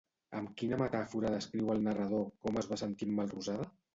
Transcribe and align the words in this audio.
Amb 0.37 0.53
quina 0.61 0.79
metàfora 0.81 1.33
descriu 1.33 1.69
el 1.75 1.85
narrador 1.89 2.25
com 2.47 2.59
es 2.63 2.71
va 2.75 2.81
sentir 2.85 3.09
en 3.13 3.17
Melrosada? 3.23 3.71